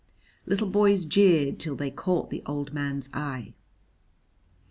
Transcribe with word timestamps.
Little 0.47 0.65
boys 0.67 1.05
jeered 1.05 1.59
till 1.59 1.75
they 1.75 1.91
caught 1.91 2.31
the 2.31 2.41
old 2.47 2.73
man's 2.73 3.07
eye. 3.13 3.53